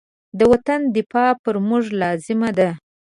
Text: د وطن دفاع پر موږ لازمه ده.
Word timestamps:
د 0.37 0.39
وطن 0.51 0.79
دفاع 0.97 1.31
پر 1.43 1.55
موږ 1.67 1.83
لازمه 2.01 2.49
ده. 2.57 2.69